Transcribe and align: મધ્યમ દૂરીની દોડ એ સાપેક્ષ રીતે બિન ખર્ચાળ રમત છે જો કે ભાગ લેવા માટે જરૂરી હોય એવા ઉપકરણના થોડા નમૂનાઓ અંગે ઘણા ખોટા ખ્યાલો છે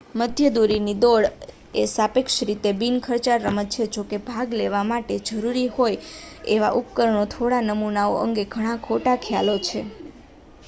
મધ્યમ 0.15 0.53
દૂરીની 0.53 0.93
દોડ 0.95 1.25
એ 1.73 1.83
સાપેક્ષ 1.87 2.37
રીતે 2.41 2.69
બિન 2.73 2.95
ખર્ચાળ 2.99 3.43
રમત 3.45 3.69
છે 3.71 3.85
જો 3.87 4.03
કે 4.03 4.17
ભાગ 4.19 4.49
લેવા 4.53 4.83
માટે 4.83 5.15
જરૂરી 5.27 5.67
હોય 5.67 6.01
એવા 6.47 6.71
ઉપકરણના 6.73 7.27
થોડા 7.27 7.61
નમૂનાઓ 7.61 8.15
અંગે 8.17 8.43
ઘણા 8.47 8.77
ખોટા 8.79 9.17
ખ્યાલો 9.17 9.55
છે 9.59 9.79